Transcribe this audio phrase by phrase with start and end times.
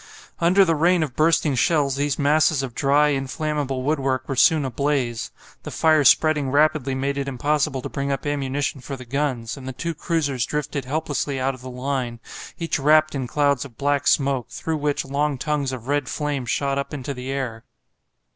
[0.39, 5.29] Under the rain of bursting shells these masses of dry, inflammable woodwork were soon ablaze;
[5.61, 9.67] the fire spreading rapidly made it impossible to bring up ammunition for the guns, and
[9.67, 12.19] the two cruisers drifted helplessly out of the line,
[12.57, 16.79] each wrapped in clouds of black smoke, through which long tongues of red flame shot
[16.79, 17.63] up into the air.